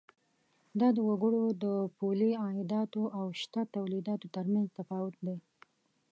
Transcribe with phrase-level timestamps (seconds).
[0.79, 1.65] دا د وګړو د
[1.97, 5.37] پولي عایداتو او شته تولیداتو تر مینځ تفاوت دی.